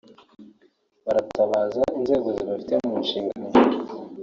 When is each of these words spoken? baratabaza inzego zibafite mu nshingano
baratabaza 1.05 1.83
inzego 1.99 2.27
zibafite 2.37 2.73
mu 2.87 2.93
nshingano 3.03 3.45